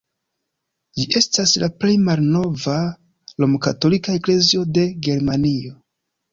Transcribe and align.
Ĝi 0.99 1.05
estas 1.21 1.53
la 1.65 1.69
plej 1.83 1.93
malnova 2.07 2.79
rom-katolika 3.45 4.19
eklezio 4.23 4.67
de 4.81 4.91
Germanio. 5.11 5.81